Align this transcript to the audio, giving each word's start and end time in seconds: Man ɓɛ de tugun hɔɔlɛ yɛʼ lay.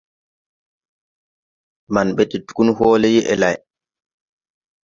Man 1.93 2.07
ɓɛ 2.15 2.23
de 2.29 2.37
tugun 2.45 2.69
hɔɔlɛ 2.77 3.07
yɛʼ 3.15 3.35
lay. 3.41 3.55